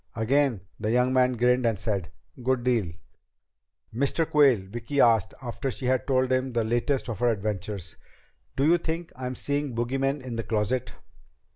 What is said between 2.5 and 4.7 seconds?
deal!" "Mr. Quayle,"